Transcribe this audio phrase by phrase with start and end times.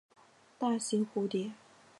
[0.57, 1.51] 大型蝴蝶。